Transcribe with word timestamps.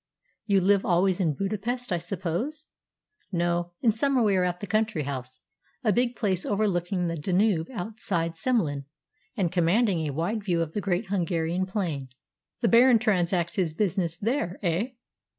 "You 0.47 0.61
live 0.61 0.83
always 0.83 1.19
in 1.19 1.35
Budapest, 1.35 1.91
I 1.91 1.99
suppose?" 1.99 2.65
"No. 3.31 3.73
In 3.83 3.91
summer 3.91 4.23
we 4.23 4.35
are 4.35 4.43
at 4.43 4.59
the 4.59 4.65
country 4.65 5.03
house, 5.03 5.41
a 5.83 5.93
big 5.93 6.15
place 6.15 6.43
overlooking 6.43 7.05
the 7.05 7.15
Danube 7.15 7.67
outside 7.71 8.35
Semlin, 8.35 8.85
and 9.37 9.51
commanding 9.51 10.07
a 10.07 10.13
wide 10.13 10.43
view 10.43 10.63
of 10.63 10.71
the 10.71 10.81
great 10.81 11.09
Hungarian 11.09 11.67
plain." 11.67 12.09
"The 12.61 12.67
Baron 12.67 12.97
transacts 12.97 13.57
his 13.57 13.75
business 13.75 14.17
there, 14.17 14.57
eh?" 14.63 14.93